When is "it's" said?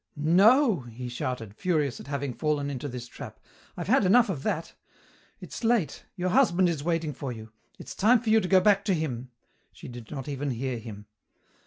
5.39-5.63, 7.77-7.93